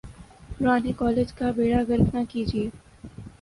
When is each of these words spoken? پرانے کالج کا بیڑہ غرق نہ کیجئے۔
پرانے 0.57 0.91
کالج 0.97 1.33
کا 1.33 1.51
بیڑہ 1.51 1.81
غرق 1.87 2.13
نہ 2.15 2.23
کیجئے۔ 2.29 2.65